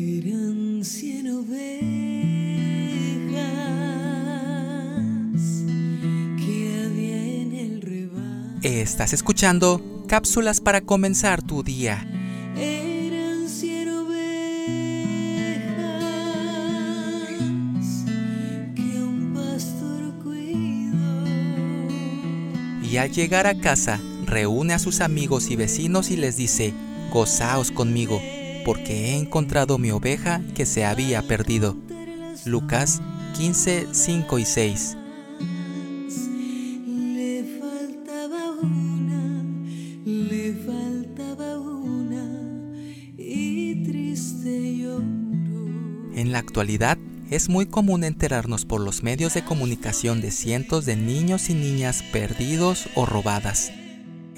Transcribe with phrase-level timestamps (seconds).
[0.00, 1.74] Eran cien ovejas
[6.36, 8.60] que había en el rebaño.
[8.62, 12.06] Estás escuchando cápsulas para comenzar tu día.
[12.56, 14.14] Eran cien ovejas
[18.76, 21.26] que un pastor cuidó.
[22.88, 26.72] Y al llegar a casa, reúne a sus amigos y vecinos y les dice,
[27.10, 28.20] Gozaos conmigo,
[28.68, 31.74] porque he encontrado mi oveja que se había perdido.
[32.44, 33.00] Lucas
[33.38, 34.96] 15, 5 y 6.
[37.14, 39.42] Le faltaba una,
[40.04, 42.76] le faltaba una
[43.16, 45.02] y triste lloró.
[46.14, 46.98] En la actualidad,
[47.30, 52.02] es muy común enterarnos por los medios de comunicación de cientos de niños y niñas
[52.12, 53.72] perdidos o robadas.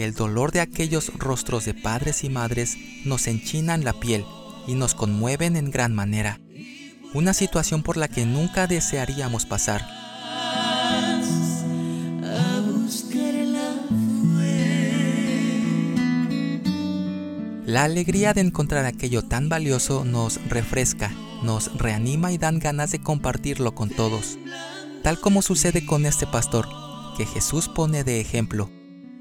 [0.01, 4.25] El dolor de aquellos rostros de padres y madres nos enchinan la piel
[4.67, 6.41] y nos conmueven en gran manera.
[7.13, 9.87] Una situación por la que nunca desearíamos pasar.
[17.67, 23.03] La alegría de encontrar aquello tan valioso nos refresca, nos reanima y dan ganas de
[23.03, 24.39] compartirlo con todos.
[25.03, 26.67] Tal como sucede con este pastor,
[27.19, 28.71] que Jesús pone de ejemplo.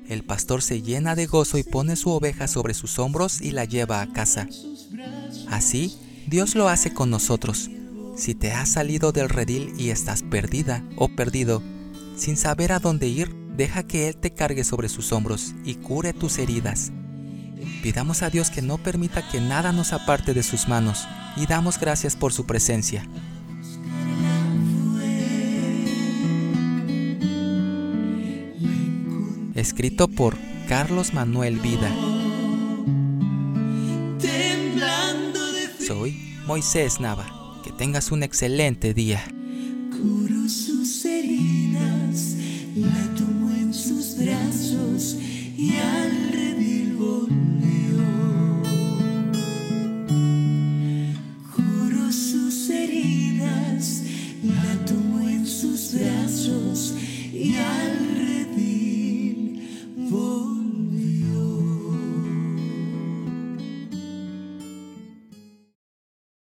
[0.10, 3.66] El pastor se llena de gozo y pone su oveja sobre sus hombros y la
[3.66, 4.48] lleva a casa.
[5.48, 7.70] Así, Dios lo hace con nosotros.
[8.18, 11.62] Si te has salido del redil y estás perdida o perdido,
[12.18, 16.12] sin saber a dónde ir, deja que Él te cargue sobre sus hombros y cure
[16.12, 16.92] tus heridas.
[17.84, 21.08] Pidamos a Dios que no permita que nada nos aparte de sus manos
[21.38, 23.08] y damos gracias por su presencia.
[29.60, 31.94] escrito por Carlos Manuel Vida.
[35.86, 37.26] Soy Moisés Nava.
[37.64, 39.22] Que tengas un excelente día.
[39.92, 42.36] Curó sus heridas,
[42.76, 45.17] la tomó en sus brazos
[45.58, 48.06] y al redil volvió.
[51.54, 54.04] Curó sus heridas,
[54.44, 57.19] la tomó en sus brazos y